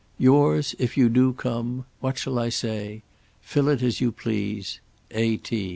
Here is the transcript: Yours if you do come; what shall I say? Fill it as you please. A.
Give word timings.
Yours 0.17 0.73
if 0.79 0.97
you 0.97 1.09
do 1.09 1.31
come; 1.31 1.85
what 1.99 2.17
shall 2.17 2.39
I 2.39 2.49
say? 2.49 3.03
Fill 3.39 3.67
it 3.69 3.83
as 3.83 4.01
you 4.01 4.11
please. 4.11 4.79
A. 5.13 5.39